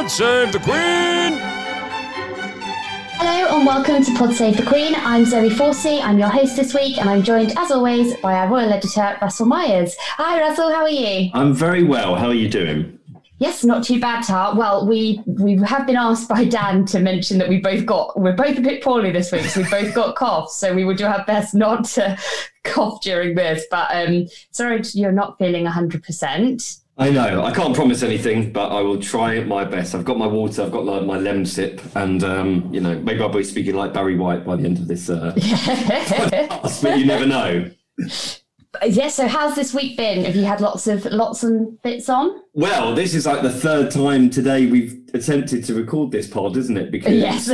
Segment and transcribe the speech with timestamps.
[0.00, 1.38] Pod Save the Queen!
[3.18, 4.94] Hello and welcome to Pod Save the Queen.
[4.96, 6.00] I'm Zoe Forsey.
[6.02, 9.44] I'm your host this week, and I'm joined, as always, by our royal editor Russell
[9.44, 9.94] Myers.
[9.98, 10.70] Hi, Russell.
[10.70, 11.30] How are you?
[11.34, 12.14] I'm very well.
[12.14, 12.98] How are you doing?
[13.40, 14.56] Yes, not too bad, Tar.
[14.56, 18.32] Well, we we have been asked by Dan to mention that we both got we're
[18.32, 20.56] both a bit poorly this week, so we both got coughs.
[20.56, 22.16] So we will do our best not to
[22.64, 23.66] cough during this.
[23.70, 26.78] But um, sorry, you're not feeling hundred percent.
[26.98, 27.44] I know.
[27.44, 29.94] I can't promise anything, but I will try my best.
[29.94, 30.62] I've got my water.
[30.62, 33.94] I've got like, my lemon sip, and um, you know, maybe I'll be speaking like
[33.94, 35.08] Barry White by the end of this.
[35.08, 37.70] Uh, podcast, but you never know.
[38.86, 39.08] Yeah.
[39.08, 40.24] So how's this week been?
[40.24, 42.30] Have you had lots of lots and bits on?
[42.54, 46.76] Well, this is like the third time today we've attempted to record this pod, isn't
[46.76, 46.90] it?
[46.92, 47.48] Because Yes.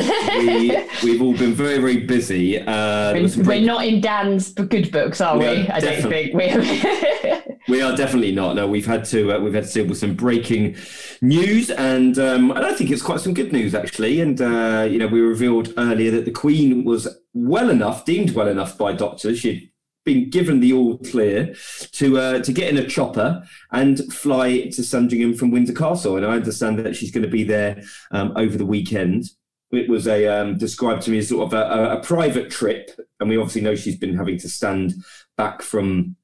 [1.03, 2.61] we, we've all been very, very busy.
[2.61, 5.45] Uh, there was some We're break- not in Dan's good books, are we?
[5.47, 7.43] We are I don't think we're.
[7.69, 8.55] We are definitely not.
[8.55, 10.77] No, we've had to uh, we've had to deal with some breaking
[11.21, 14.21] news, and um, and I think it's quite some good news actually.
[14.21, 18.47] And uh, you know, we revealed earlier that the Queen was well enough, deemed well
[18.47, 19.41] enough by doctors.
[19.41, 19.73] She'd
[20.07, 21.55] been given the all clear
[21.93, 26.17] to uh, to get in a chopper and fly to Sandringham from Windsor Castle.
[26.17, 29.25] And I understand that she's going to be there um, over the weekend.
[29.73, 32.91] It was a um, described to me as sort of a, a, a private trip,
[33.21, 34.95] and we obviously know she's been having to stand
[35.37, 36.17] back from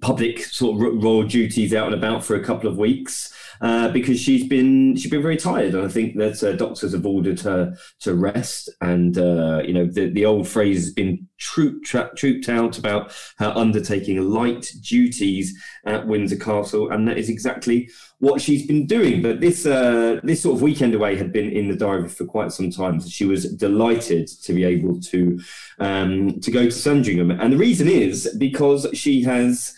[0.00, 4.20] public sort of royal duties out and about for a couple of weeks uh, because
[4.20, 5.74] she's been she's been very tired.
[5.74, 8.70] And I think that uh, doctors have ordered her to rest.
[8.80, 13.12] And uh, you know the, the old phrase has been troop tra- trooped out about
[13.38, 16.90] her undertaking light duties at Windsor Castle.
[16.90, 19.22] And that is exactly what she's been doing.
[19.22, 22.52] But this uh, this sort of weekend away had been in the diary for quite
[22.52, 23.00] some time.
[23.00, 25.40] So she was delighted to be able to
[25.78, 27.30] um, to go to Sandringham.
[27.30, 29.74] And the reason is because she has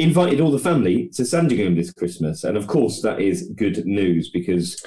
[0.00, 2.44] invited all the family to Sandringham this Christmas.
[2.44, 4.84] And of course, that is good news because,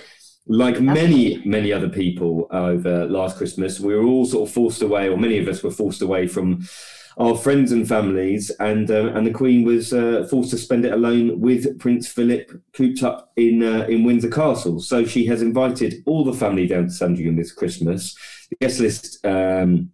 [0.47, 5.09] like many, many other people over last Christmas, we were all sort of forced away,
[5.09, 6.67] or many of us were forced away from
[7.17, 8.49] our friends and families.
[8.59, 12.51] And uh, and the Queen was uh, forced to spend it alone with Prince Philip,
[12.73, 14.79] cooped up in uh, in Windsor Castle.
[14.79, 18.15] So she has invited all the family down to Sandringham this Christmas.
[18.49, 19.25] The guest list.
[19.25, 19.91] Um,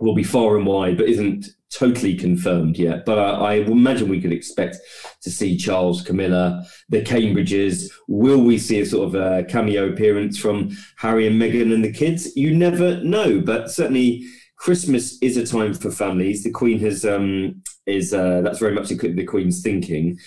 [0.00, 3.04] will be far and wide, but isn't totally confirmed yet.
[3.04, 4.76] But I, imagine we could expect
[5.22, 7.90] to see Charles, Camilla, the Cambridges.
[8.08, 11.92] Will we see a sort of a cameo appearance from Harry and Meghan and the
[11.92, 12.36] kids?
[12.36, 14.24] You never know, but certainly.
[14.56, 16.44] Christmas is a time for families.
[16.44, 20.18] The Queen has um, is uh, that's very much the Queen's thinking,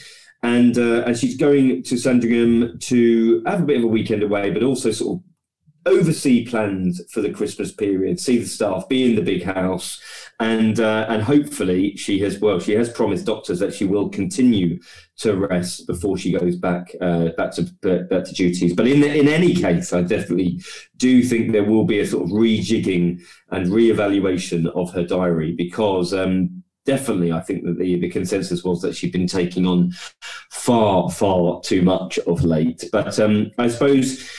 [0.42, 4.50] and uh, and she's going to Sandringham to have a bit of a weekend away,
[4.50, 5.24] but also sort of
[5.86, 10.02] oversee plans for the Christmas period, see the staff, be in the big house,
[10.40, 14.80] and uh, and hopefully she has well she has promised doctors that she will continue
[15.18, 18.74] to rest before she goes back uh, back to back to duties.
[18.74, 20.62] But in in any case, I definitely
[20.98, 26.14] do think there will be a sort of rejigging and reevaluation of her diary because.
[26.14, 29.94] Um, Definitely, I think that the, the consensus was that she'd been taking on
[30.52, 32.84] far, far too much of late.
[32.92, 34.30] But um, I suppose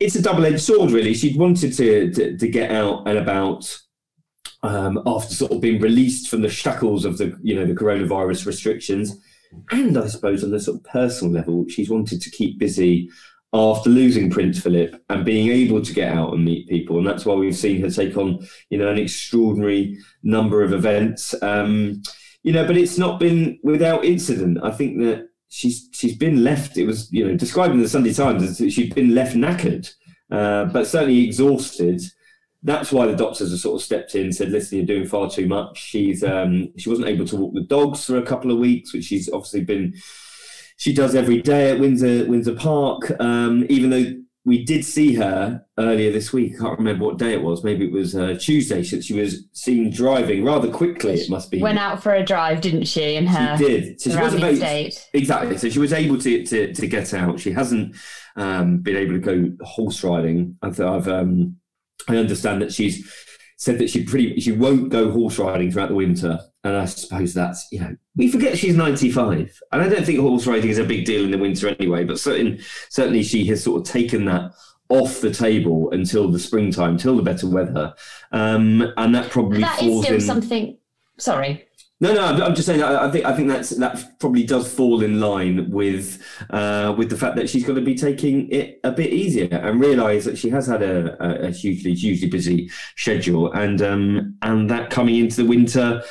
[0.00, 1.14] it's a double-edged sword, really.
[1.14, 3.72] She'd wanted to, to, to get out and about
[4.62, 8.46] um, after sort of being released from the shackles of the, you know, the coronavirus
[8.46, 9.16] restrictions,
[9.70, 13.10] and I suppose on the sort of personal level, she's wanted to keep busy
[13.52, 17.24] after losing Prince Philip and being able to get out and meet people, and that's
[17.24, 21.34] why we've seen her take on, you know, an extraordinary number of events.
[21.42, 22.02] Um,
[22.42, 24.58] you know, but it's not been without incident.
[24.62, 26.76] I think that she's she's been left.
[26.76, 29.90] It was you know described in the Sunday Times as she'd been left knackered,
[30.30, 32.02] uh, but certainly exhausted.
[32.62, 35.30] That's why the doctors have sort of stepped in, and said, "Listen, you're doing far
[35.30, 38.58] too much." She's um, she wasn't able to walk the dogs for a couple of
[38.58, 39.94] weeks, which she's obviously been.
[40.78, 44.12] She does every day at Windsor Windsor Park, um, even though
[44.46, 46.54] we did see her earlier this week.
[46.54, 47.64] I can't remember what day it was.
[47.64, 48.84] Maybe it was uh, Tuesday.
[48.84, 51.14] She, she was seen driving rather quickly.
[51.14, 51.60] It must be.
[51.60, 53.16] Went out for a drive, didn't she?
[53.16, 54.00] In her She did.
[54.00, 55.08] So she was about, state.
[55.12, 55.58] exactly.
[55.58, 57.40] So she was able to, to to get out.
[57.40, 57.96] She hasn't
[58.36, 60.56] um, been able to go horse riding.
[60.62, 61.56] I've, I've um,
[62.08, 63.12] I understand that she's
[63.58, 66.38] said that she pretty she won't go horse riding throughout the winter.
[66.62, 70.18] And I suppose that's you know we forget she's ninety five, and I don't think
[70.18, 72.04] horse riding is a big deal in the winter anyway.
[72.04, 72.60] But certain,
[72.90, 74.52] certainly she has sort of taken that
[74.88, 77.94] off the table until the springtime, till the better weather,
[78.32, 80.20] um, and that probably That is still in.
[80.20, 80.78] something.
[81.18, 81.65] Sorry.
[81.98, 82.82] No, no, I'm, just saying.
[82.82, 87.16] I, think I think that's that probably does fall in line with uh, with the
[87.16, 90.50] fact that she's going to be taking it a bit easier and realise that she
[90.50, 95.42] has had a, a, a hugely hugely busy schedule, and um, and that coming into
[95.42, 96.02] the winter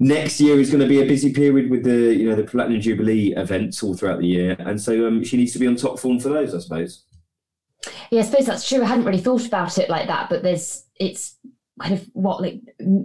[0.00, 2.80] next year is going to be a busy period with the you know the platinum
[2.80, 6.00] jubilee events all throughout the year, and so um, she needs to be on top
[6.00, 7.04] form for those, I suppose.
[8.10, 8.82] Yeah, I suppose that's true.
[8.82, 11.35] I hadn't really thought about it like that, but there's it's
[11.80, 12.60] kind of what like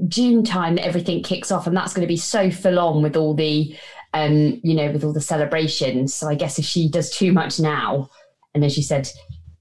[0.07, 3.33] June time everything kicks off, and that's going to be so full on with all
[3.33, 3.75] the
[4.13, 6.13] um, you know, with all the celebrations.
[6.13, 8.09] So I guess if she does too much now,
[8.53, 9.09] and as you said,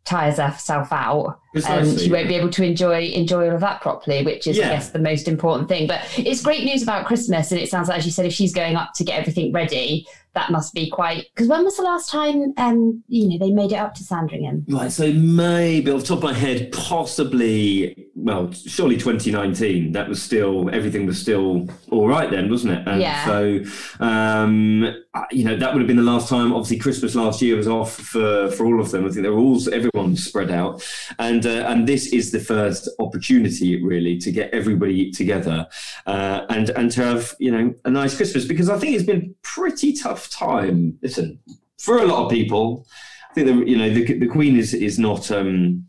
[0.05, 4.25] tires herself out, um, she won't be able to enjoy enjoy all of that properly,
[4.25, 4.67] which is, yeah.
[4.67, 5.87] I guess, the most important thing.
[5.87, 8.55] But it's great news about Christmas, and it sounds like, as you said, if she's
[8.55, 11.27] going up to get everything ready, that must be quite.
[11.35, 14.65] Because when was the last time, um, you know, they made it up to Sandringham?
[14.69, 18.07] Right, so maybe off the top of my head, possibly.
[18.15, 19.93] Well, surely 2019.
[19.93, 22.87] That was still everything was still all right then, wasn't it?
[22.87, 23.25] And yeah.
[23.25, 23.65] So,
[23.99, 24.95] um,
[25.33, 26.53] you know, that would have been the last time.
[26.53, 29.05] Obviously, Christmas last year was off for for all of them.
[29.05, 30.87] I think they were all everyone spread out,
[31.19, 35.67] and uh, and this is the first opportunity really to get everybody together
[36.07, 39.35] uh, and and to have you know a nice Christmas because I think it's been
[39.43, 40.99] pretty tough time.
[41.03, 41.39] Listen,
[41.79, 42.87] for a lot of people,
[43.31, 45.87] I think the you know the the Queen is is not um,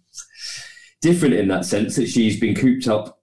[1.02, 3.21] different in that sense that she's been cooped up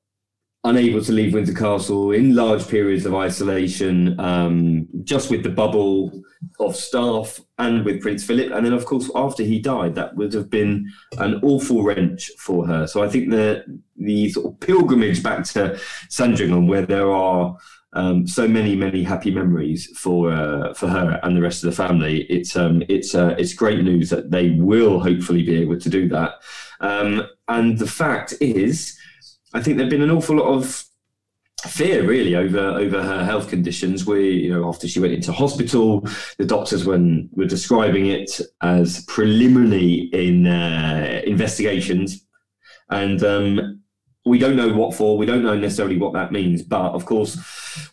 [0.68, 6.22] unable to leave Windsor Castle in large periods of isolation, um, just with the bubble
[6.60, 8.52] of staff and with Prince Philip.
[8.52, 12.66] And then, of course, after he died, that would have been an awful wrench for
[12.66, 12.86] her.
[12.86, 13.64] So I think the
[13.96, 15.78] the sort of pilgrimage back to
[16.08, 17.56] Sandringham, where there are
[17.94, 21.76] um, so many, many happy memories for uh, for her and the rest of the
[21.76, 22.22] family.
[22.24, 26.08] It's um, it's uh, it's great news that they will hopefully be able to do
[26.10, 26.42] that.
[26.80, 28.98] Um, and the fact is
[29.58, 30.84] I think there'd been an awful lot of
[31.66, 34.06] fear really over over her health conditions.
[34.06, 36.06] Where you know after she went into hospital
[36.38, 42.24] the doctors when were describing it as preliminary in uh, investigations.
[42.90, 43.77] And um,
[44.28, 47.36] we don't know what for we don't know necessarily what that means but of course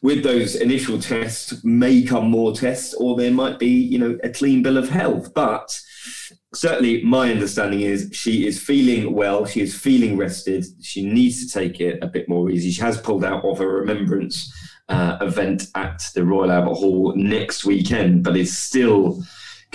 [0.02, 4.30] with those initial tests may come more tests or there might be you know a
[4.30, 5.34] clean bill of health.
[5.34, 5.80] But
[6.54, 11.60] certainly my understanding is she is feeling well she is feeling rested she needs to
[11.60, 12.72] take it a bit more easy.
[12.72, 14.54] She has pulled out of a remembrance
[14.88, 19.24] uh, event at the royal albert hall next weekend but is still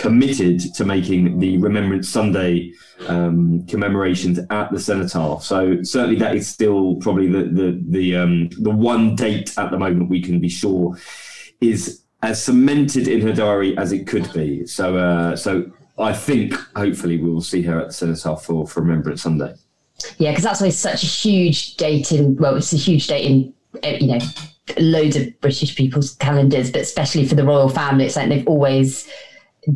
[0.00, 2.72] committed to making the remembrance sunday
[3.08, 8.48] um, commemorations at the cenotaph so certainly that is still probably the the the, um,
[8.60, 10.96] the one date at the moment we can be sure
[11.60, 15.70] is as cemented in her diary as it could be so uh, so
[16.00, 19.54] I think hopefully we will see her at the Cenotaph for, for Remembrance Sunday.
[20.16, 23.54] Yeah, because that's always such a huge date in, well, it's a huge date in,
[23.82, 24.18] eh, you know,
[24.78, 29.08] loads of British people's calendars, but especially for the royal family, it's like they've always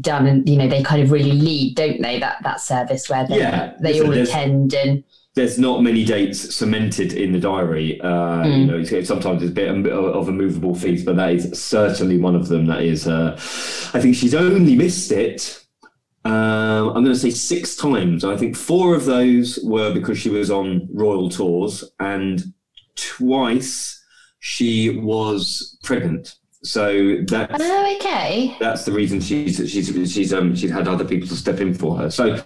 [0.00, 3.26] done and, you know, they kind of really lead, don't they, that, that service where
[3.26, 5.04] they, yeah, they all attend and
[5.34, 8.00] there's not many dates cemented in the diary.
[8.00, 8.58] Uh, mm.
[8.58, 12.36] You know, sometimes it's a bit of a movable feast, but that is certainly one
[12.36, 12.66] of them.
[12.66, 13.32] That is, uh,
[13.92, 15.64] I think she's only missed it
[16.24, 18.24] um, I'm going to say six times.
[18.24, 22.42] I think four of those were because she was on royal tours, and
[22.96, 24.02] twice
[24.38, 26.36] she was pregnant.
[26.64, 28.56] So that's oh, okay.
[28.58, 31.96] That's the reason she's she's she's um she's had other people to step in for
[31.98, 32.10] her.
[32.10, 32.36] So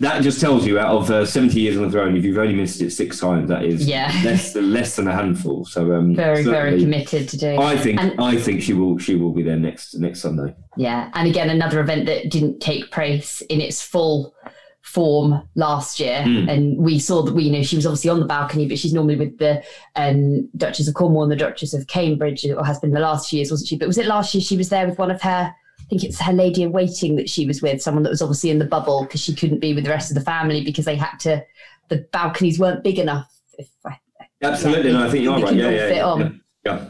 [0.00, 2.54] that just tells you, out of uh, seventy years on the throne, if you've only
[2.54, 4.10] missed it six times, that is yeah.
[4.24, 5.66] less than less than a handful.
[5.66, 7.60] So um, very very committed to doing.
[7.60, 10.54] I think and, I think she will she will be there next next Sunday.
[10.78, 14.34] Yeah, and again another event that didn't take place in its full
[14.86, 16.22] form last year.
[16.24, 16.48] Mm.
[16.48, 18.94] and we saw that we you know she was obviously on the balcony but she's
[18.94, 19.62] normally with the
[19.96, 23.38] um, duchess of cornwall and the duchess of cambridge or has been the last few
[23.38, 23.76] years wasn't she?
[23.76, 26.20] But was it last year she was there with one of her i think it's
[26.20, 29.02] her lady in waiting that she was with someone that was obviously in the bubble
[29.02, 31.44] because she couldn't be with the rest of the family because they had to
[31.88, 33.98] the balconies weren't big enough if I,
[34.42, 35.54] absolutely yeah, no, i think you're right.
[35.54, 36.28] yeah yeah, yeah,
[36.64, 36.86] yeah.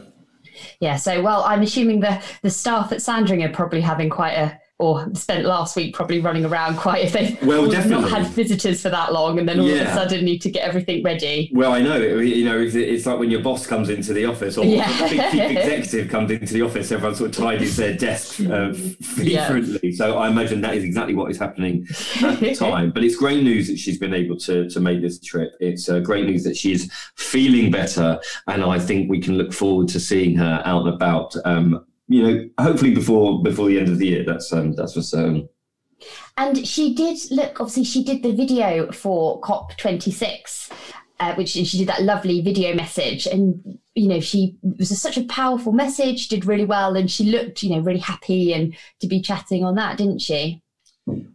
[0.79, 4.59] Yeah so well i'm assuming the the staff at sandringham are probably having quite a
[4.79, 8.89] or spent last week probably running around quite if they've well, not had visitors for
[8.89, 9.81] that long and then all yeah.
[9.81, 11.49] of a sudden need to get everything ready.
[11.53, 14.65] Well, I know, you know, it's like when your boss comes into the office or
[14.65, 14.89] yeah.
[15.05, 18.73] a big chief executive comes into the office, everyone sort of tidies their desk uh,
[18.73, 19.79] frequently.
[19.81, 19.91] Yeah.
[19.97, 21.87] So I imagine that is exactly what is happening
[22.21, 22.91] at the time.
[22.91, 25.53] but it's great news that she's been able to, to make this trip.
[25.59, 28.19] It's uh, great news that she's feeling better.
[28.47, 32.23] And I think we can look forward to seeing her out and about um, you
[32.23, 34.23] know, hopefully before before the end of the year.
[34.25, 35.49] That's um, that's for certain.
[36.37, 37.59] And she did look.
[37.59, 40.69] Obviously, she did the video for COP twenty six,
[41.19, 45.17] uh, which she did that lovely video message, and you know, she was a, such
[45.17, 46.27] a powerful message.
[46.27, 49.75] Did really well, and she looked, you know, really happy and to be chatting on
[49.75, 50.61] that, didn't she?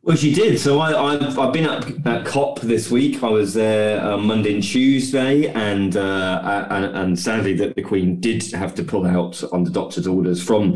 [0.05, 0.59] Well, she did.
[0.59, 3.23] So I, have I've been at, at COP this week.
[3.23, 8.21] I was there uh, Monday and Tuesday, and, uh, and and sadly that the Queen
[8.21, 10.75] did have to pull out under doctor's orders from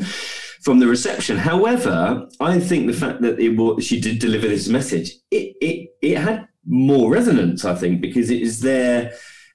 [0.62, 1.38] from the reception.
[1.38, 5.88] However, I think the fact that it was, she did deliver this message, it, it
[6.02, 9.12] it had more resonance, I think, because it is there.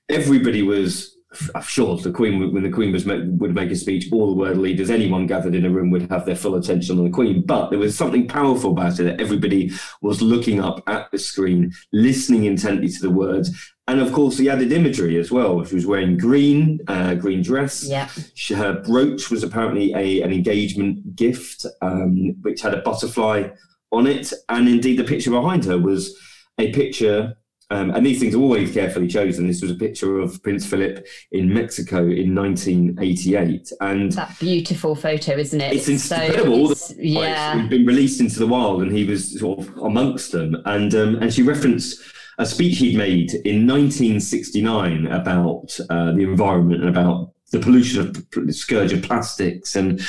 [0.09, 1.10] Everybody was
[1.55, 4.57] I'm sure the Queen, when the Queen was would make a speech, all the world
[4.57, 7.41] leaders, anyone gathered in a room would have their full attention on the Queen.
[7.41, 9.71] But there was something powerful about it that everybody
[10.01, 14.49] was looking up at the screen, listening intently to the words, and of course the
[14.49, 15.63] added imagery as well.
[15.63, 17.85] She was wearing green, uh, green dress.
[17.85, 18.09] Yeah.
[18.33, 23.49] She, her brooch was apparently a an engagement gift, um, which had a butterfly
[23.93, 26.17] on it, and indeed the picture behind her was
[26.57, 27.37] a picture
[27.71, 29.47] um, and these things are always carefully chosen.
[29.47, 35.37] This was a picture of Prince Philip in Mexico in 1988, and that beautiful photo,
[35.37, 35.73] isn't it?
[35.73, 36.67] It's incredible.
[36.67, 40.33] So it's, yeah, it's been released into the wild, and he was sort of amongst
[40.33, 40.61] them.
[40.65, 42.01] And um, and she referenced
[42.37, 48.31] a speech he'd made in 1969 about uh, the environment and about the pollution of
[48.31, 50.01] the scourge of plastics and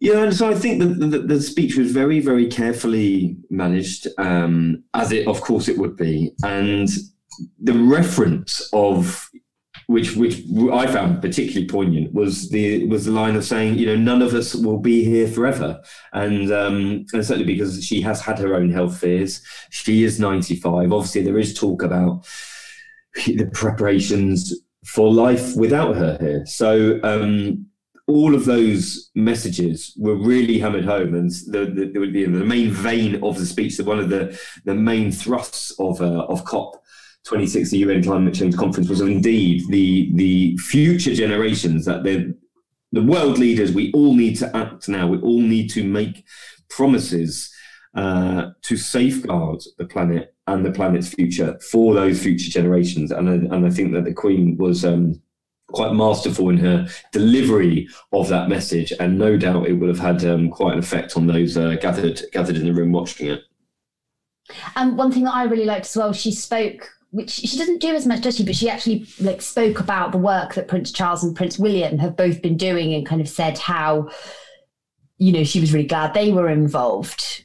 [0.00, 4.84] yeah, and so I think the, the, the speech was very, very carefully managed, um,
[4.92, 6.88] as it, of course, it would be, and
[7.62, 9.28] the reference of
[9.86, 13.96] which which I found particularly poignant was the was the line of saying, you know,
[13.96, 15.82] none of us will be here forever,
[16.12, 19.42] and um, and certainly because she has had her own health fears.
[19.70, 20.92] She is ninety five.
[20.92, 22.26] Obviously, there is talk about
[23.26, 24.54] the preparations
[24.86, 26.46] for life without her here.
[26.46, 27.66] So um,
[28.06, 33.22] all of those messages were really hammered home, and the the, the, the main vein
[33.22, 36.80] of the speech, one of the the main thrusts of uh, of COP.
[37.24, 42.36] 26, the UN Climate Change Conference, was indeed the the future generations that the
[42.92, 43.72] the world leaders.
[43.72, 45.06] We all need to act now.
[45.06, 46.24] We all need to make
[46.68, 47.50] promises
[47.94, 53.10] uh, to safeguard the planet and the planet's future for those future generations.
[53.10, 55.22] And and I think that the Queen was um,
[55.74, 60.24] quite masterful in her delivery of that message, and no doubt it would have had
[60.24, 63.40] um, quite an effect on those uh, gathered gathered in the room watching it.
[64.76, 67.94] And one thing that I really liked as well, she spoke, which she doesn't do
[67.94, 68.44] as much, does she?
[68.44, 72.16] But she actually like spoke about the work that Prince Charles and Prince William have
[72.16, 74.10] both been doing, and kind of said how,
[75.18, 77.43] you know, she was really glad they were involved.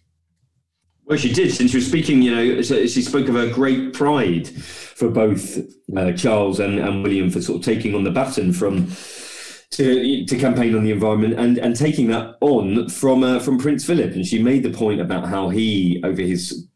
[1.09, 1.51] Well, she did.
[1.51, 5.57] Since she was speaking, you know, she spoke of her great pride for both
[5.97, 8.91] uh, Charles and, and William for sort of taking on the baton from
[9.71, 13.83] to to campaign on the environment and and taking that on from uh, from Prince
[13.85, 14.13] Philip.
[14.13, 16.67] And she made the point about how he, over his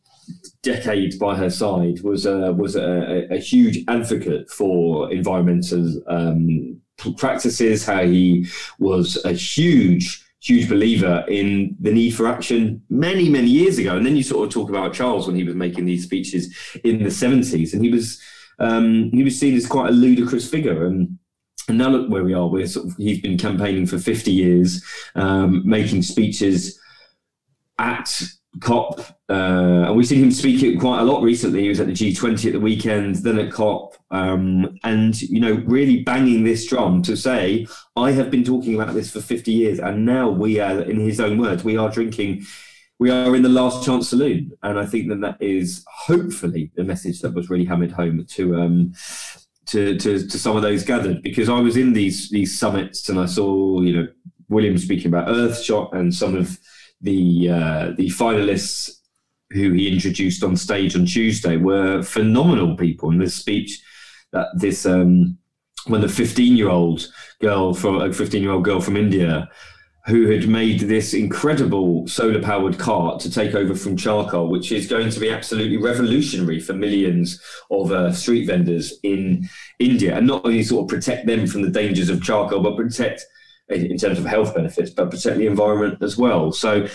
[0.64, 6.82] decades by her side, was uh, was a, a, huge advocate for environmental um,
[7.18, 7.86] practices.
[7.86, 8.48] How he
[8.80, 13.96] was a huge huge believer in the need for action many, many years ago.
[13.96, 17.00] And then you sort of talk about Charles when he was making these speeches in
[17.02, 18.22] the 70s, and he was
[18.60, 20.86] um, he was seen as quite a ludicrous figure.
[20.86, 21.18] And
[21.70, 22.48] and now look where we are.
[22.48, 24.84] We're sort of, he's been campaigning for 50 years,
[25.16, 26.78] um, making speeches
[27.80, 28.22] at
[28.60, 29.34] COP, uh,
[29.88, 31.62] and we've seen him speak it quite a lot recently.
[31.62, 35.64] He was at the G20 at the weekend, then at COP, um, and you know,
[35.66, 39.80] really banging this drum to say, "I have been talking about this for 50 years,
[39.80, 42.44] and now we are." In his own words, we are drinking.
[43.00, 46.84] We are in the last chance saloon, and I think that that is hopefully the
[46.84, 48.94] message that was really hammered home to um,
[49.68, 53.20] to, to, to some of those gathered because I was in these these summits and
[53.20, 54.08] I saw you know
[54.50, 56.60] William speaking about Earthshot and some of
[57.04, 58.90] the uh, the finalists
[59.52, 63.12] who he introduced on stage on Tuesday were phenomenal people.
[63.12, 63.82] In this speech,
[64.32, 65.38] that this um,
[65.88, 67.08] when the 15 year old
[67.42, 69.50] girl from a 15 year old girl from India
[70.08, 74.86] who had made this incredible solar powered cart to take over from charcoal, which is
[74.86, 77.42] going to be absolutely revolutionary for millions
[77.72, 79.48] of uh, street vendors in
[79.80, 83.26] India, and not only sort of protect them from the dangers of charcoal, but protect
[83.82, 86.52] in terms of health benefits, but protect the environment as well.
[86.52, 86.88] So,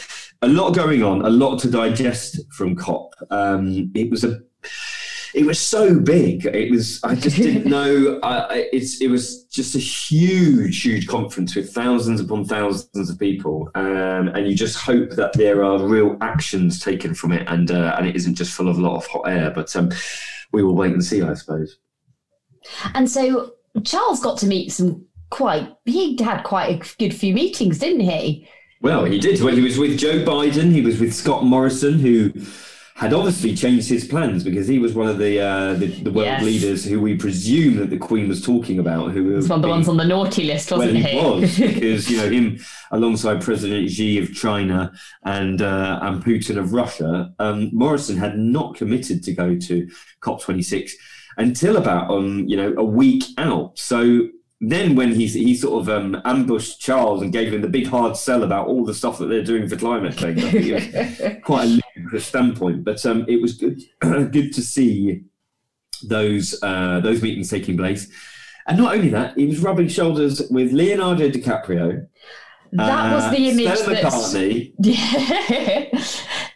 [0.42, 3.14] a lot going on, a lot to digest from COP.
[3.30, 4.40] Um, it was a,
[5.34, 6.46] it was so big.
[6.46, 8.20] It was I just didn't know.
[8.22, 13.70] I, it's it was just a huge, huge conference with thousands upon thousands of people,
[13.74, 17.94] um, and you just hope that there are real actions taken from it, and uh,
[17.98, 19.50] and it isn't just full of a lot of hot air.
[19.50, 19.90] But um,
[20.52, 21.78] we will wait and see, I suppose.
[22.94, 23.54] And so
[23.84, 28.48] Charles got to meet some quite he had quite a good few meetings, didn't he?
[28.80, 29.40] Well, he did.
[29.42, 32.32] When he was with Joe Biden, he was with Scott Morrison, who
[32.98, 36.26] had obviously changed his plans because he was one of the uh, the, the, world
[36.26, 36.42] yes.
[36.42, 39.12] leaders who we presume that the Queen was talking about.
[39.12, 41.40] Who was one of the ones on the naughty list, wasn't well, he?
[41.40, 42.58] was because you know him
[42.90, 44.92] alongside President Xi of China
[45.24, 47.32] and uh, and Putin of Russia.
[47.38, 49.88] Um, Morrison had not committed to go to
[50.20, 50.90] COP26
[51.36, 53.78] until about um you know a week out.
[53.78, 54.28] So
[54.60, 58.16] then when he he sort of um, ambushed Charles and gave him the big hard
[58.16, 61.36] sell about all the stuff that they're doing for climate change, I think it was
[61.44, 62.84] quite a ludicrous standpoint.
[62.84, 65.22] But um, it was good, good to see
[66.02, 68.10] those uh, those meetings taking place.
[68.66, 72.06] And not only that, he was rubbing shoulders with Leonardo DiCaprio.
[72.72, 74.72] That was the uh, image Stella McCartney.
[74.78, 76.02] Yeah.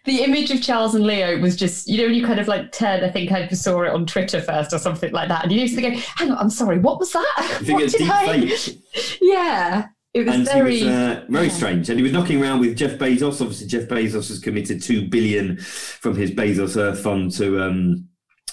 [0.04, 2.72] The image of Charles and Leo was just, you know, when you kind of like
[2.72, 5.44] turn, I think I saw it on Twitter first or something like that.
[5.44, 7.60] And you used to go, hang on, I'm sorry, what was that?
[7.62, 9.18] Think What it's did deep I-" fake.
[9.20, 9.86] Yeah.
[10.14, 10.82] It was and very.
[10.82, 11.52] was uh, very yeah.
[11.52, 11.88] strange.
[11.88, 13.40] And he was knocking around with Jeff Bezos.
[13.40, 18.06] Obviously, Jeff Bezos has committed two billion from his Bezos Earth Fund to um,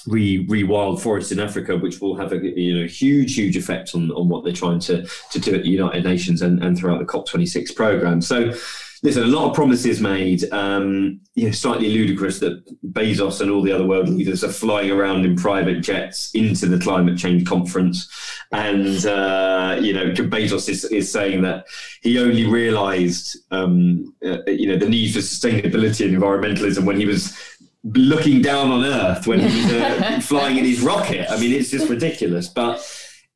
[0.08, 4.10] re rewild forests in Africa, which will have a you know huge, huge effect on,
[4.12, 7.06] on what they're trying to to do at the United Nations and, and throughout the
[7.06, 8.22] COP26 program.
[8.22, 8.54] So.
[9.02, 10.52] Listen, a lot of promises made.
[10.52, 14.92] Um, you know, slightly ludicrous that Bezos and all the other world leaders are flying
[14.92, 18.10] around in private jets into the climate change conference,
[18.52, 21.66] and uh, you know, Bezos is, is saying that
[22.02, 27.06] he only realised, um, uh, you know, the need for sustainability and environmentalism when he
[27.06, 27.38] was
[27.84, 31.32] looking down on Earth when he was uh, flying in his rocket.
[31.32, 32.80] I mean, it's just ridiculous, but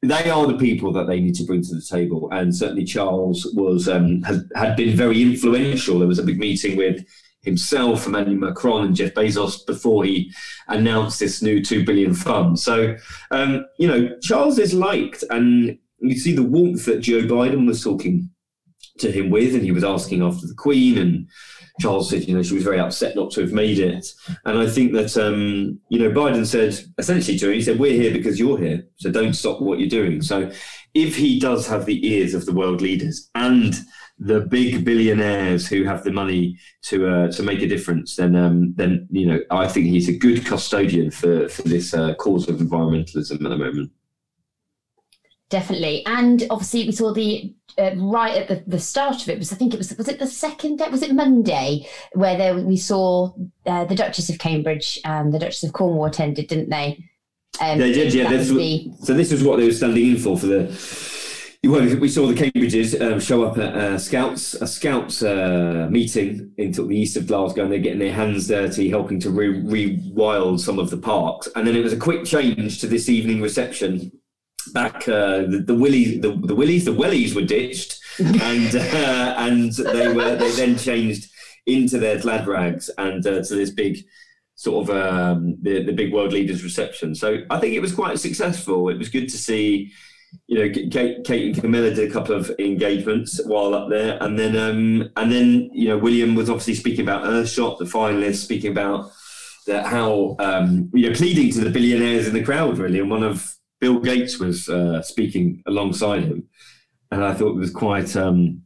[0.04, 2.30] they are the people that they need to bring to the table.
[2.32, 5.98] And certainly Charles was um, has, had been very influential.
[5.98, 7.06] There was a big meeting with
[7.42, 10.34] himself, Emmanuel Macron, and Jeff Bezos before he
[10.68, 12.60] announced this new two billion fund.
[12.60, 12.96] So
[13.32, 17.82] um, you know, Charles is liked, and you see the warmth that Joe Biden was
[17.82, 18.30] talking
[18.98, 21.28] to him with, and he was asking after the Queen and.
[21.80, 24.08] Charles said, you know, she was very upset not to have made it.
[24.46, 28.00] And I think that, um, you know, Biden said essentially to her, he said, we're
[28.00, 28.86] here because you're here.
[28.98, 30.22] So don't stop what you're doing.
[30.22, 30.52] So
[30.94, 33.74] if he does have the ears of the world leaders and
[34.20, 38.74] the big billionaires who have the money to uh, to make a difference, then um,
[38.76, 42.58] then you know I think he's a good custodian for for this uh, cause of
[42.58, 43.92] environmentalism at the moment.
[45.50, 49.52] Definitely, and obviously we saw the uh, right at the, the start of it was
[49.52, 52.78] I think it was was it the second day was it Monday where there we
[52.78, 53.34] saw
[53.66, 57.04] uh, the Duchess of Cambridge and the Duchess of Cornwall attended, didn't they?
[57.62, 58.30] Um, They did, yeah.
[58.30, 61.14] This the- so this is what they were standing in for for the.
[61.66, 66.52] Well, we saw the Cambridges um, show up at uh, Scouts a Scouts uh, meeting
[66.58, 70.60] in the east of Glasgow, and they're getting their hands dirty, helping to re- rewild
[70.60, 71.48] some of the parks.
[71.56, 74.12] And then it was a quick change to this evening reception.
[74.72, 79.72] Back, uh, the, the willies, the, the willies, the wellies were ditched, and uh, and
[79.74, 81.30] they were they then changed
[81.66, 84.06] into their glad rags and uh, to this big
[84.56, 87.16] sort of um, the the big world leaders reception.
[87.16, 88.90] So I think it was quite successful.
[88.90, 89.92] It was good to see.
[90.48, 94.38] You know, Kate, Kate and Camilla did a couple of engagements while up there, and
[94.38, 98.72] then um, and then you know William was obviously speaking about Earthshot, the finalists, speaking
[98.72, 99.12] about
[99.68, 103.24] that how um, you know pleading to the billionaires in the crowd really, and one
[103.24, 106.48] of Bill Gates was uh, speaking alongside him,
[107.12, 108.62] and I thought it was quite um,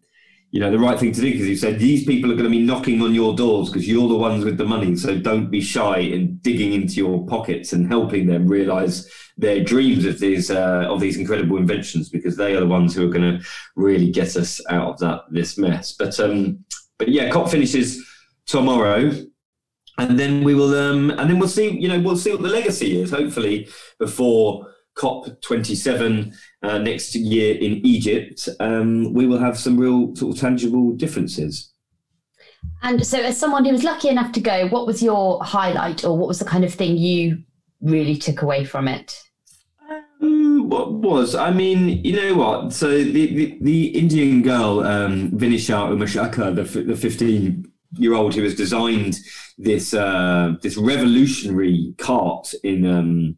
[0.52, 2.52] you know the right thing to do because he said these people are going to
[2.52, 5.60] be knocking on your doors because you're the ones with the money, so don't be
[5.60, 10.86] shy in digging into your pockets and helping them realize their dreams of these uh,
[10.88, 13.44] of these incredible inventions because they are the ones who are going to
[13.76, 15.94] really get us out of that this mess.
[15.94, 16.64] But um,
[17.00, 18.08] but yeah, COP finishes
[18.46, 19.12] tomorrow
[19.98, 22.50] and then we will um and then we'll see you know we'll see what the
[22.50, 24.68] legacy is hopefully before
[24.98, 26.34] cop 27
[26.64, 31.72] uh, next year in egypt um we will have some real sort of tangible differences
[32.84, 36.18] And so, as someone who was lucky enough to go, what was your highlight, or
[36.18, 37.44] what was the kind of thing you
[37.82, 39.20] really took away from it?
[40.22, 41.36] Um, what was?
[41.36, 42.74] I mean, you know what?
[42.74, 48.44] So the the, the Indian girl, um, Vinisha Umashankar, the the fifteen year old who
[48.44, 49.18] has designed
[49.58, 53.38] this uh, this revolutionary cart in um,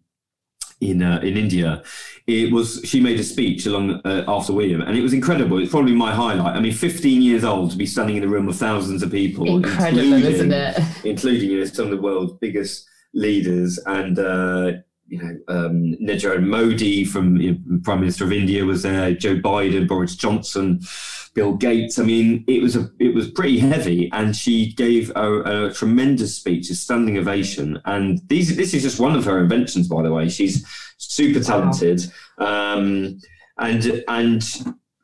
[0.81, 1.83] in uh, in India.
[2.27, 5.57] It was she made a speech along uh, after William, and it was incredible.
[5.59, 6.55] It's probably my highlight.
[6.55, 9.45] I mean, 15 years old to be standing in a room of thousands of people,
[9.47, 10.79] Incredible, including- isn't it?
[11.05, 14.71] including you know some of the world's biggest leaders and uh,
[15.09, 19.35] you know um, Narendra Modi from you know, Prime Minister of India was there, Joe
[19.35, 20.81] Biden, Boris Johnson,
[21.33, 21.99] Bill Gates.
[21.99, 26.35] I mean, it was a it was pretty heavy, and she gave a, a tremendous
[26.35, 27.81] speech, a standing ovation.
[27.85, 30.29] And these this is just one of her inventions, by the way.
[30.29, 30.65] She's
[30.97, 32.01] super talented,
[32.37, 33.19] um,
[33.57, 34.43] and and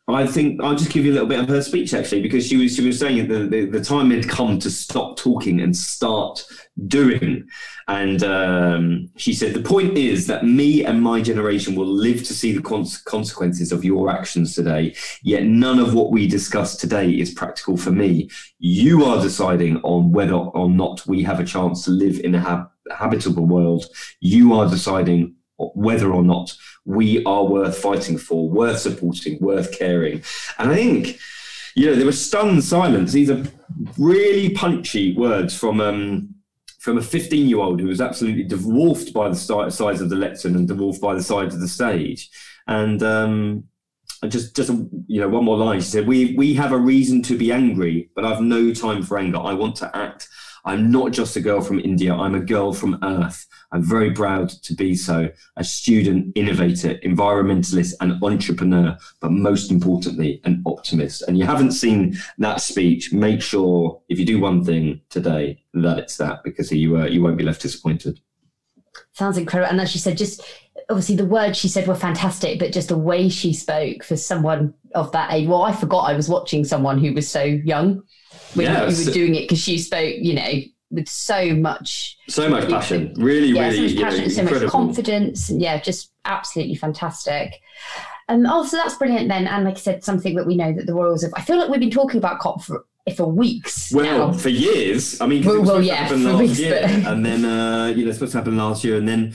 [0.08, 2.58] I think I'll just give you a little bit of her speech actually, because she
[2.58, 5.76] was she was saying that the, the, the time had come to stop talking and
[5.76, 6.46] start
[6.88, 7.47] doing.
[7.88, 12.33] And um, she said, The point is that me and my generation will live to
[12.33, 14.95] see the cons- consequences of your actions today.
[15.23, 18.29] Yet none of what we discuss today is practical for me.
[18.59, 22.39] You are deciding on whether or not we have a chance to live in a
[22.39, 23.85] hab- habitable world.
[24.19, 30.21] You are deciding whether or not we are worth fighting for, worth supporting, worth caring.
[30.59, 31.19] And I think,
[31.75, 33.13] you know, there was stunned silence.
[33.13, 33.43] These are
[33.97, 36.35] really punchy words from um,
[36.86, 40.56] from a 15 year old who was absolutely dwarfed by the size of the lectern
[40.56, 42.30] and dwarfed by the size of the stage.
[42.67, 43.63] And um,
[44.28, 44.69] just just
[45.08, 45.82] you know one more line.
[45.82, 49.17] She said, "We we have a reason to be angry, but I've no time for
[49.17, 49.39] anger.
[49.39, 50.28] I want to act.
[50.65, 52.13] I'm not just a girl from India.
[52.13, 53.45] I'm a girl from Earth.
[53.71, 55.30] I'm very proud to be so.
[55.58, 61.21] A student, innovator, environmentalist, and entrepreneur, but most importantly, an optimist.
[61.28, 63.13] And you haven't seen that speech.
[63.13, 67.21] Make sure if you do one thing today that it's that, because you uh, you
[67.21, 68.19] won't be left disappointed.
[69.13, 69.71] Sounds incredible.
[69.71, 70.41] And as she said, just
[70.89, 74.73] obviously the words she said were fantastic, but just the way she spoke for someone
[74.93, 75.47] of that age.
[75.47, 78.04] Well, I forgot I was watching someone who was so young
[78.54, 80.52] when yeah, you were doing it because she spoke, you know,
[80.91, 83.13] with so much, so much passion.
[83.17, 85.50] Really, yeah, really, so much passion, so much confidence.
[85.50, 87.62] Yeah, just absolutely fantastic.
[88.28, 89.48] Um, oh, so that's brilliant then.
[89.48, 91.34] And like I said, something that we know that the Royals have.
[91.36, 93.91] I feel like we've been talking about COP for for weeks.
[93.93, 94.34] Well, now.
[94.34, 95.21] for years.
[95.21, 97.12] I mean, well, well yeah, for weeks, year, but...
[97.12, 99.34] and then uh, you know, it's supposed to happen last year, and then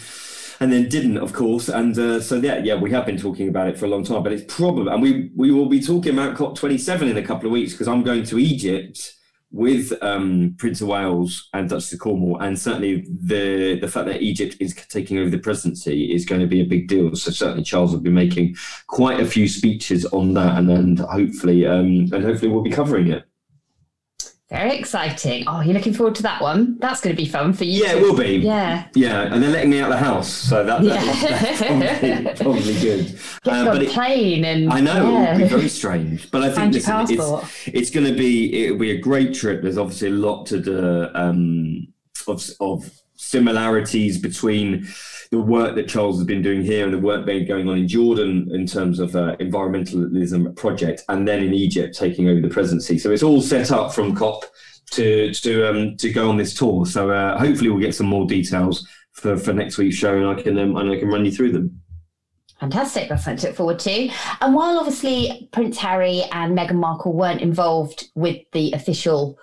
[0.60, 1.68] and then didn't, of course.
[1.68, 4.22] And uh, so yeah, yeah, we have been talking about it for a long time,
[4.22, 7.52] but it's probably, and we we will be talking about COP27 in a couple of
[7.52, 9.14] weeks because I'm going to Egypt
[9.52, 14.22] with um, Prince of Wales and Duchess of Cornwall, and certainly the the fact that
[14.22, 17.14] Egypt is taking over the presidency is going to be a big deal.
[17.16, 21.66] So certainly Charles will be making quite a few speeches on that, and then hopefully
[21.66, 23.24] um, and hopefully we'll be covering it.
[24.50, 25.44] Very exciting.
[25.46, 26.76] Oh, you're looking forward to that one.
[26.80, 27.84] That's going to be fun for you.
[27.84, 28.38] Yeah, it will be.
[28.38, 28.88] Yeah.
[28.96, 31.00] Yeah, and they're letting me out of the house, so that, yeah.
[31.04, 31.62] that's,
[32.42, 33.18] probably, probably, good.
[33.44, 35.36] Get uh, on a plane and I know yeah.
[35.36, 38.90] it'll be very strange, but I think listen, it's it's going to be it'll be
[38.90, 39.62] a great trip.
[39.62, 41.86] There's obviously a lot to the um,
[42.26, 44.88] of of similarities between
[45.30, 47.86] the work that Charles has been doing here and the work being going on in
[47.86, 52.98] Jordan in terms of uh, environmentalism project, and then in Egypt taking over the presidency.
[52.98, 54.44] So it's all set up from COP
[54.92, 56.84] to to um, to go on this tour.
[56.84, 60.42] So uh, hopefully we'll get some more details for, for next week's show, and I
[60.42, 61.80] can um, and I can run you through them.
[62.58, 63.08] Fantastic.
[63.08, 64.10] That's something to look forward to.
[64.42, 69.38] And while obviously Prince Harry and Meghan Markle weren't involved with the official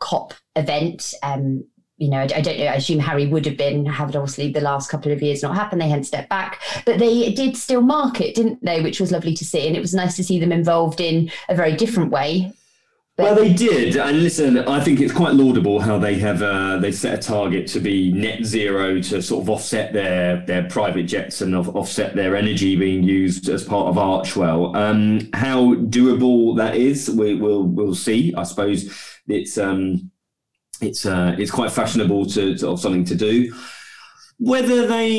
[0.00, 1.64] COP event, um,
[2.00, 2.64] you know, I, don't know.
[2.64, 5.82] I assume Harry would have been, had obviously the last couple of years not happened.
[5.82, 8.80] They had stepped back, but they did still mark it, didn't they?
[8.80, 11.54] Which was lovely to see, and it was nice to see them involved in a
[11.54, 12.54] very different way.
[13.18, 16.90] Well, they did, and listen, I think it's quite laudable how they have uh, they
[16.90, 21.42] set a target to be net zero to sort of offset their their private jets
[21.42, 24.74] and offset their energy being used as part of Archewell.
[24.74, 28.32] Um, how doable that is, we, will we'll see.
[28.34, 28.90] I suppose
[29.28, 29.58] it's.
[29.58, 30.09] Um,
[30.80, 33.54] it's uh, it's quite fashionable to, to have something to do.
[34.42, 35.12] Whether they,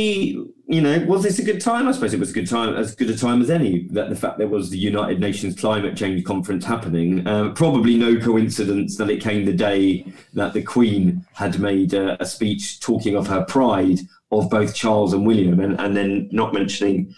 [0.65, 1.87] you know, was this a good time?
[1.87, 3.87] I suppose it was a good time, as good a time as any.
[3.89, 8.19] That the fact there was the United Nations Climate Change Conference happening, uh, probably no
[8.19, 13.15] coincidence that it came the day that the Queen had made a, a speech talking
[13.15, 13.99] of her pride
[14.31, 17.13] of both Charles and William, and, and then not mentioning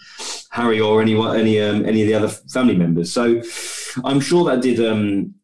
[0.50, 3.10] Harry or any any um, any of the other family members.
[3.10, 3.40] So
[4.04, 5.34] I'm sure that did um,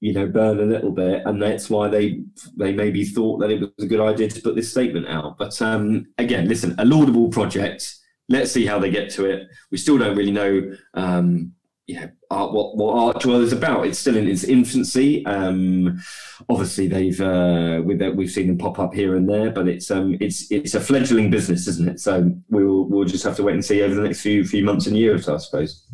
[0.00, 2.22] you know, burn a little bit, and that's why they
[2.56, 5.36] they maybe thought that it was a good idea to put this statement out.
[5.38, 7.94] But um, again, listen, a laudable project.
[8.28, 9.48] Let's see how they get to it.
[9.70, 11.52] We still don't really know, um,
[11.88, 13.86] know, what what Archewell is about.
[13.86, 15.26] It's still in its infancy.
[15.26, 16.00] Um,
[16.48, 20.16] obviously, they've uh, with we've seen them pop up here and there, but it's um,
[20.18, 22.00] it's it's a fledgling business, isn't it?
[22.00, 24.86] So we'll we'll just have to wait and see over the next few few months
[24.86, 25.86] and years, I suppose.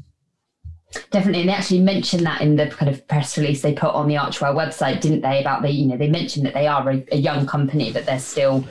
[1.10, 4.08] Definitely, and they actually mentioned that in the kind of press release they put on
[4.08, 5.40] the Archewell website, didn't they?
[5.40, 8.18] About the, you know, they mentioned that they are a, a young company, but they're
[8.18, 8.64] still,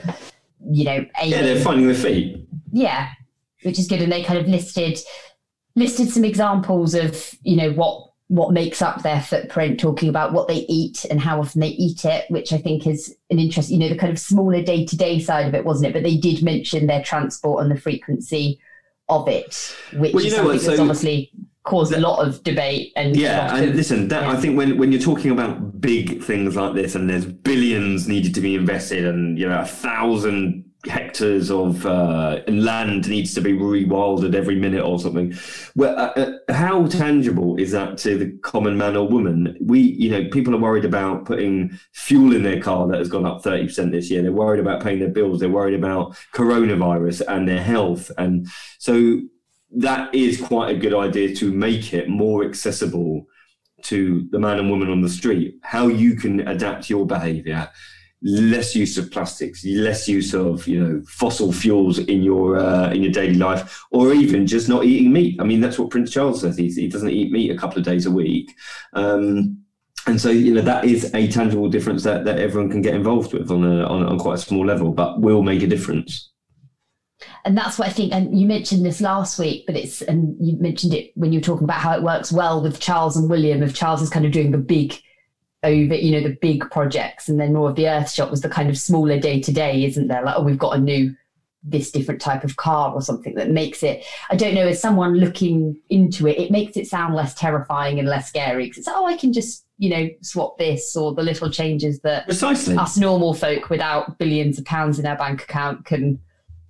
[0.69, 2.47] you know, aiming, yeah, they're finding their feet.
[2.71, 3.09] Yeah,
[3.63, 4.99] which is good, and they kind of listed
[5.75, 10.47] listed some examples of, you know, what what makes up their footprint, talking about what
[10.47, 13.77] they eat and how often they eat it, which I think is an interest, you
[13.77, 15.93] know, the kind of smaller day to day side of it, wasn't it?
[15.93, 18.59] But they did mention their transport and the frequency
[19.09, 21.31] of it, which well, is something that's so, obviously
[21.65, 24.31] caused a lot of debate and yeah and listen that yeah.
[24.31, 28.33] i think when when you're talking about big things like this and there's billions needed
[28.33, 33.53] to be invested and you know a thousand hectares of uh, land needs to be
[33.53, 35.33] rewilded every minute or something.
[35.75, 39.57] Well, uh, uh, how tangible is that to the common man or woman?
[39.61, 43.25] We, you know, people are worried about putting fuel in their car that has gone
[43.25, 44.21] up 30% this year.
[44.21, 45.39] They're worried about paying their bills.
[45.39, 48.11] They're worried about coronavirus and their health.
[48.17, 48.47] And
[48.79, 49.21] so
[49.75, 53.27] that is quite a good idea to make it more accessible
[53.83, 55.55] to the man and woman on the street.
[55.61, 57.69] How you can adapt your behaviour,
[58.23, 63.03] less use of plastics, less use of you know fossil fuels in your uh, in
[63.03, 65.39] your daily life, or even just not eating meat.
[65.39, 66.57] I mean, that's what Prince Charles says.
[66.57, 68.51] He, he doesn't eat meat a couple of days a week.
[68.93, 69.61] Um,
[70.07, 73.33] and so you know that is a tangible difference that, that everyone can get involved
[73.33, 76.31] with on a on, on quite a small level, but will make a difference.
[77.45, 78.11] And that's what I think.
[78.11, 81.43] And you mentioned this last week, but it's and you mentioned it when you were
[81.43, 83.61] talking about how it works well with Charles and William.
[83.61, 84.99] If Charles is kind of doing the big
[85.63, 88.69] over, you know, the big projects, and then more of the Earthshot was the kind
[88.69, 90.23] of smaller day to day, isn't there?
[90.23, 91.15] Like, oh, we've got a new
[91.67, 95.15] this different type of car or something that makes it i don't know as someone
[95.15, 99.07] looking into it it makes it sound less terrifying and less scary because it's oh
[99.07, 103.33] i can just you know swap this or the little changes that precisely us normal
[103.33, 106.19] folk without billions of pounds in our bank account can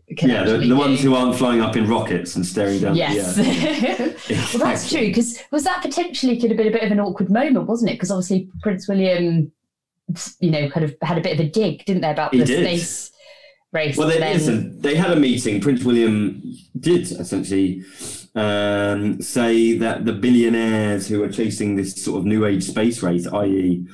[0.08, 3.38] yeah the, the ones who aren't flying up in rockets and staring down yes
[4.54, 7.30] well that's true because was that potentially could have been a bit of an awkward
[7.32, 9.52] moment wasn't it because obviously prince william
[10.40, 12.46] you know kind of had a bit of a dig didn't they about he the
[12.46, 12.64] did.
[12.64, 13.12] space
[13.76, 13.98] race.
[13.98, 14.34] Well, they, then...
[14.34, 15.62] listen, they had a meeting.
[15.62, 16.42] Prince William
[16.80, 17.84] did essentially
[18.34, 23.28] um, say that the billionaires who are chasing this sort of new age space race,
[23.28, 23.86] i.e.,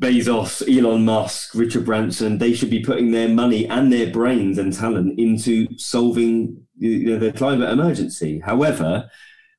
[0.00, 4.72] Bezos, Elon Musk, Richard Branson, they should be putting their money and their brains and
[4.72, 8.40] talent into solving you know, the climate emergency.
[8.40, 9.10] However,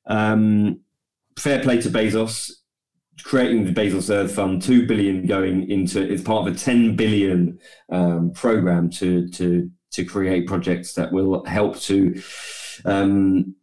[0.08, 0.82] um,
[1.38, 2.52] fair play to Bezos
[3.24, 7.60] creating the Bezos Earth Fund, two billion going into it's part of a ten billion
[7.92, 12.22] um, program to to to create projects that will help to.
[12.86, 13.56] Um,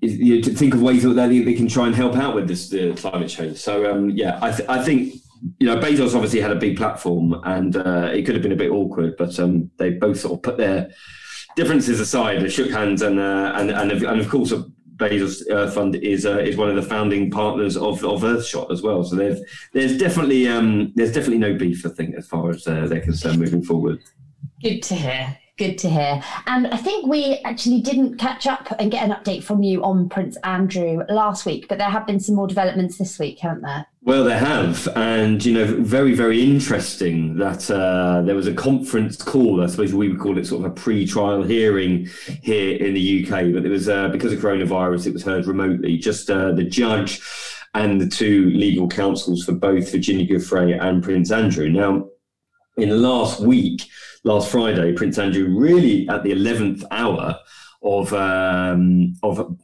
[0.00, 2.68] you know, to think of ways that they, can try and help out with this
[2.68, 3.56] the climate change.
[3.56, 5.14] So um, yeah, I, th- I think
[5.58, 8.56] you know Bezos obviously had a big platform and uh, it could have been a
[8.56, 10.90] bit awkward, but um, they both sort of put their
[11.56, 14.52] differences aside, they shook hands and uh, and and of, and of course
[14.96, 19.02] Bezos Fund is uh, is one of the founding partners of, of Earthshot as well.
[19.04, 19.40] So there's
[19.72, 23.38] there's definitely um, there's definitely no beef I think as far as uh, they're concerned
[23.38, 24.00] moving forward.
[24.62, 25.38] Good to hear.
[25.62, 26.20] Good to hear.
[26.48, 30.08] And I think we actually didn't catch up and get an update from you on
[30.08, 33.86] Prince Andrew last week, but there have been some more developments this week, haven't there?
[34.00, 39.22] Well, there have, and you know, very, very interesting that uh, there was a conference
[39.22, 39.62] call.
[39.62, 42.08] I suppose we would call it sort of a pre-trial hearing
[42.42, 45.96] here in the UK, but it was uh, because of coronavirus, it was heard remotely.
[45.96, 47.20] Just uh, the judge
[47.74, 51.70] and the two legal counsels for both Virginia Giuffre and Prince Andrew.
[51.70, 52.08] Now,
[52.76, 53.88] in last week,
[54.24, 57.38] last Friday, Prince Andrew really at the eleventh hour
[57.82, 59.56] of um, of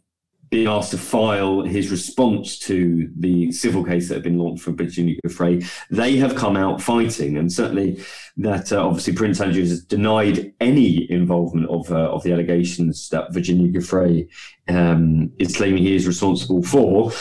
[0.50, 4.76] being asked to file his response to the civil case that had been launched from
[4.76, 8.02] Virginia Giuffre, they have come out fighting, and certainly
[8.38, 13.32] that uh, obviously Prince Andrew has denied any involvement of uh, of the allegations that
[13.32, 14.28] Virginia Giuffre
[14.68, 17.12] um, is claiming he is responsible for.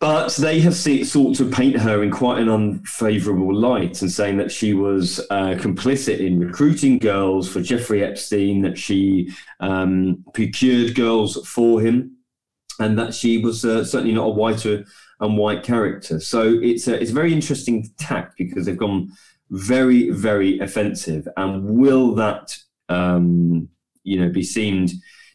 [0.00, 4.52] But they have sought to paint her in quite an unfavourable light and saying that
[4.52, 11.44] she was uh, complicit in recruiting girls for Jeffrey Epstein, that she um, procured girls
[11.48, 12.16] for him,
[12.78, 14.84] and that she was uh, certainly not a whiter
[15.18, 16.20] and white character.
[16.20, 19.10] So it's a, it's a very interesting tack because they've gone
[19.50, 21.26] very, very offensive.
[21.36, 22.56] And will that,
[22.88, 23.68] um,
[24.04, 24.86] you know, be seen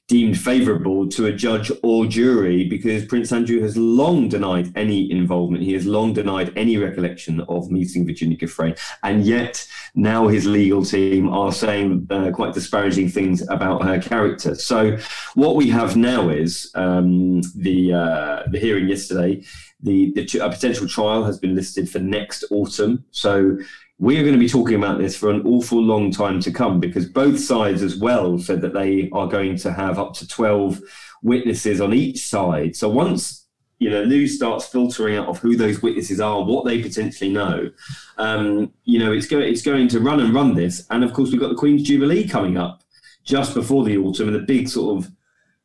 [0.07, 5.63] deemed favourable to a judge or jury because Prince Andrew has long denied any involvement.
[5.63, 8.77] He has long denied any recollection of meeting Virginia Giuffre.
[9.03, 14.55] And yet now his legal team are saying uh, quite disparaging things about her character.
[14.55, 14.97] So
[15.35, 19.43] what we have now is um, the, uh, the hearing yesterday.
[19.81, 23.03] The, the a potential trial has been listed for next autumn.
[23.11, 23.57] So
[24.03, 26.77] we are going to be talking about this for an awful long time to come
[26.77, 30.81] because both sides as well said that they are going to have up to 12
[31.21, 32.75] witnesses on each side.
[32.75, 33.47] So once
[33.79, 37.71] you know news starts filtering out of who those witnesses are, what they potentially know,
[38.17, 40.85] um, you know it's going it's going to run and run this.
[40.89, 42.83] And of course we've got the Queen's Jubilee coming up
[43.23, 45.11] just before the autumn and the big sort of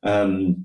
[0.04, 0.64] um,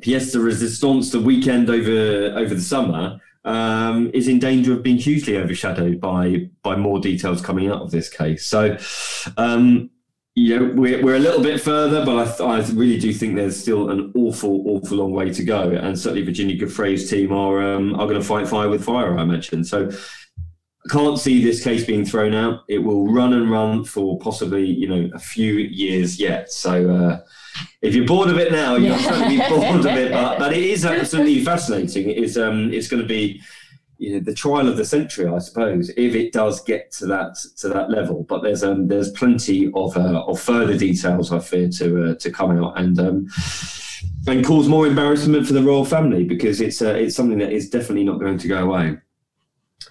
[0.00, 4.98] pièce de resistance, the weekend over over the summer um, is in danger of being
[4.98, 8.46] hugely overshadowed by by more details coming out of this case.
[8.46, 8.76] So,
[9.36, 9.90] um,
[10.34, 13.60] you know, we're, we're a little bit further, but I, I really do think there's
[13.60, 15.70] still an awful, awful long way to go.
[15.70, 19.18] And certainly, Virginia Giuffre's team are um, are going to fight fire with fire.
[19.18, 19.90] I mentioned so.
[20.88, 22.64] Can't see this case being thrown out.
[22.66, 26.50] It will run and run for possibly, you know, a few years yet.
[26.50, 27.20] So, uh,
[27.82, 29.10] if you're bored of it now, you'll yeah.
[29.10, 30.12] certainly be bored of it.
[30.12, 32.10] But, but it is absolutely fascinating.
[32.10, 33.40] It is um, it's going to be
[33.98, 37.36] you know the trial of the century, I suppose, if it does get to that
[37.58, 38.24] to that level.
[38.24, 42.30] But there's um, there's plenty of uh, of further details I fear to uh, to
[42.30, 42.98] come out and.
[42.98, 43.28] Um,
[44.26, 47.68] and cause more embarrassment for the royal family because it's uh, it's something that is
[47.68, 48.96] definitely not going to go away.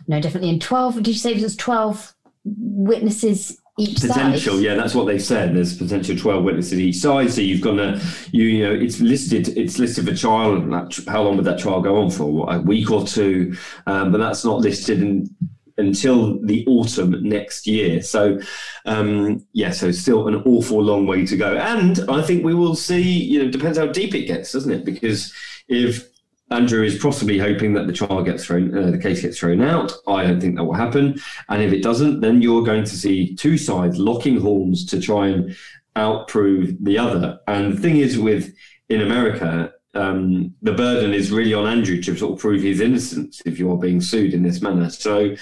[0.08, 0.50] No, definitely.
[0.50, 0.96] And twelve.
[0.96, 4.64] Did you say it was twelve witnesses each potential side.
[4.64, 5.56] yeah that's what they said.
[5.56, 9.58] There's potential 12 witnesses each side so you've got to you, you know it's listed
[9.58, 10.60] it's listed for trial
[11.08, 12.26] how long would that trial go on for?
[12.26, 13.56] What, a week or two
[13.88, 15.36] um, but that's not listed in,
[15.78, 18.02] until the autumn next year.
[18.02, 18.40] So
[18.86, 21.56] um, yeah so still an awful long way to go.
[21.56, 24.86] And i think we will see you know depends how deep it gets doesn't it?
[24.86, 25.34] Because
[25.68, 26.10] if
[26.52, 29.94] Andrew is possibly hoping that the trial gets thrown, uh, the case gets thrown out.
[30.08, 31.20] I don't think that will happen.
[31.48, 35.28] And if it doesn't, then you're going to see two sides locking horns to try
[35.28, 35.56] and
[35.96, 37.40] outprove the other.
[37.48, 38.54] And the thing is, with
[38.90, 43.42] in America, um, the burden is really on Andrew to sort of prove his innocence
[43.46, 44.90] if you're being sued in this manner.
[44.90, 45.36] So.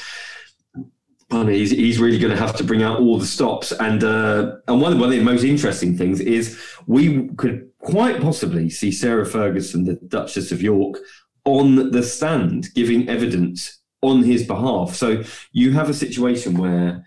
[1.29, 4.81] He's, he's really going to have to bring out all the stops, and uh, and
[4.81, 9.83] one, one of the most interesting things is we could quite possibly see Sarah Ferguson,
[9.83, 10.99] the Duchess of York,
[11.43, 14.95] on the stand giving evidence on his behalf.
[14.95, 17.05] So you have a situation where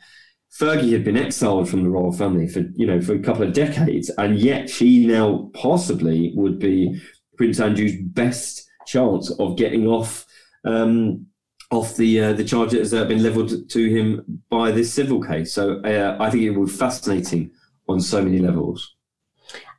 [0.52, 3.54] Fergie had been exiled from the royal family for you know for a couple of
[3.54, 7.00] decades, and yet she now possibly would be
[7.37, 10.26] Prince Andrew's best chance of getting off
[10.64, 11.26] um,
[11.70, 15.52] off the uh, the charge that has been levelled to him by this civil case.
[15.52, 17.50] So uh, I think it will be fascinating
[17.88, 18.96] on so many levels.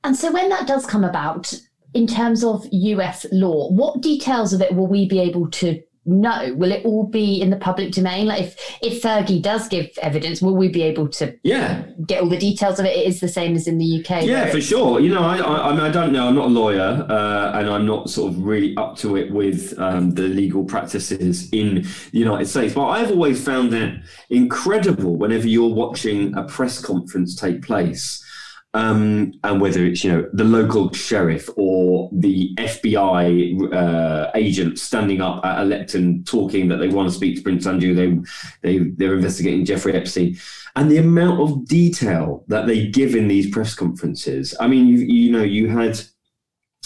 [0.03, 1.53] And so, when that does come about,
[1.93, 6.53] in terms of US law, what details of it will we be able to know?
[6.55, 8.27] Will it all be in the public domain?
[8.27, 12.29] Like, if if Fergie does give evidence, will we be able to yeah get all
[12.29, 12.95] the details of it?
[12.95, 14.23] It is the same as in the UK.
[14.23, 14.99] Yeah, for sure.
[14.99, 16.27] You know, I, I, I mean, I don't know.
[16.27, 19.77] I'm not a lawyer, uh, and I'm not sort of really up to it with
[19.79, 22.73] um, the legal practices in the United States.
[22.73, 28.23] But I've always found it incredible whenever you're watching a press conference take place
[28.73, 35.21] um, and whether it's you know the local sheriff or the FBI uh, agent standing
[35.21, 38.17] up at a lectern talking that they want to speak to Prince Andrew, they
[38.61, 40.37] they they're investigating Jeffrey Epstein,
[40.75, 44.55] and the amount of detail that they give in these press conferences.
[44.59, 45.99] I mean, you you know, you had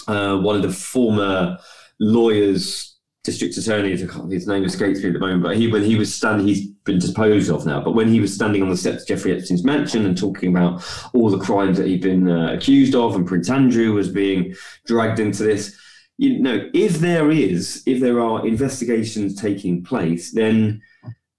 [0.08, 1.58] uh, one of the former
[2.00, 2.95] lawyers
[3.26, 6.46] district attorney, his name escapes me at the moment, but he when he was standing,
[6.46, 7.80] he's been disposed of now.
[7.82, 10.82] But when he was standing on the steps of Jeffrey Epstein's mansion and talking about
[11.12, 14.54] all the crimes that he'd been uh, accused of, and Prince Andrew was being
[14.86, 15.76] dragged into this,
[16.16, 20.80] you know, if there is, if there are investigations taking place, then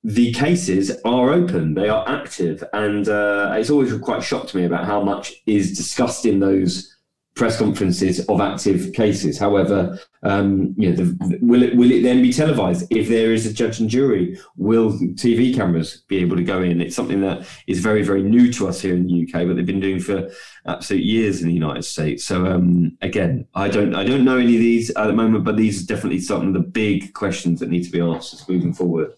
[0.03, 4.65] the cases are open, they are active, and uh, it's always quite shocked to me
[4.65, 6.96] about how much is discussed in those
[7.37, 9.37] press conferences of active cases.
[9.37, 12.87] However, um, you know, the, will it will it then be televised?
[12.89, 16.81] If there is a judge and jury, will TV cameras be able to go in?
[16.81, 19.65] It's something that is very very new to us here in the UK, but they've
[19.65, 20.29] been doing for
[20.65, 22.25] absolute years in the United States.
[22.25, 25.55] So um, again, I don't I don't know any of these at the moment, but
[25.55, 29.13] these are definitely some of the big questions that need to be answered moving forward.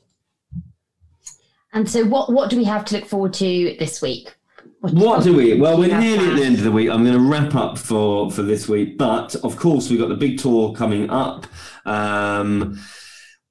[1.72, 4.36] And so, what what do we have to look forward to this week?
[4.82, 5.60] What do we?
[5.60, 6.90] Well, we're nearly at the end of the week.
[6.90, 10.16] I'm going to wrap up for for this week, but of course we've got the
[10.16, 11.48] big tour coming up.
[11.86, 12.80] Um,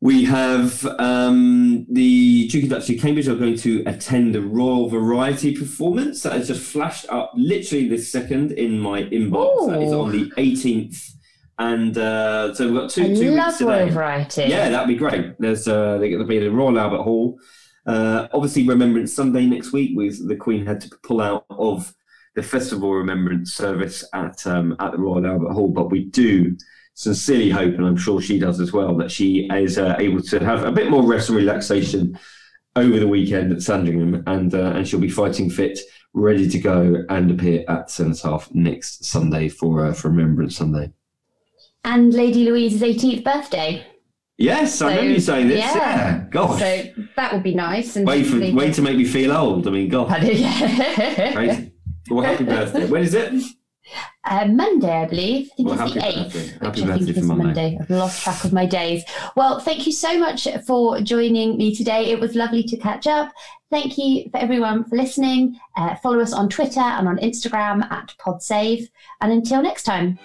[0.01, 4.89] we have um, the Duke and Duchess of Cambridge are going to attend the Royal
[4.89, 9.63] Variety performance that has just flashed up literally this second in my inbox.
[9.63, 9.71] Ooh.
[9.71, 11.11] That is on the 18th.
[11.59, 13.83] And uh, so we've got two, I two love weeks today.
[13.83, 14.43] Royal Variety.
[14.45, 15.35] Yeah, that'd be great.
[15.41, 17.39] There's uh, they're going to be at the Royal Albert Hall.
[17.89, 21.95] Uh, obviously, Remembrance Sunday next week, with the Queen had to pull out of
[22.37, 26.55] the Festival Remembrance service at um, at the Royal Albert Hall, but we do
[26.93, 30.39] sincerely hope, and I'm sure she does as well, that she is uh, able to
[30.45, 32.19] have a bit more rest and relaxation
[32.77, 35.79] over the weekend at Sandringham, and uh, and she'll be fighting fit,
[36.13, 40.93] ready to go, and appear at Cenotaph next Sunday for uh, for Remembrance Sunday.
[41.85, 43.87] And Lady Louise's 18th birthday.
[44.39, 45.59] Yes, so, I remember you saying this.
[45.59, 45.75] Yeah.
[45.75, 46.25] yeah.
[46.31, 46.61] Gosh.
[46.61, 47.97] So that would be nice.
[47.97, 49.67] And way, for, way to make me feel old.
[49.67, 50.23] I mean, God.
[50.23, 51.33] yeah.
[51.33, 51.73] Crazy.
[52.09, 52.87] Well, happy birthday.
[52.87, 53.43] When is it?
[54.25, 55.51] Uh, Monday, I believe.
[55.53, 56.63] I think well, it's the 8th.
[56.63, 57.45] Happy birthday for Monday.
[57.45, 57.79] Monday.
[57.81, 59.03] I've lost track of my days.
[59.37, 62.11] Well, thank you so much for joining me today.
[62.11, 63.33] It was lovely to catch up.
[63.71, 65.59] Thank you for everyone for listening.
[65.77, 68.89] Uh, follow us on Twitter and on Instagram at PodSave.
[69.21, 70.19] And until next time.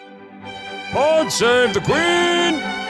[0.91, 2.82] Pod Save the Queen!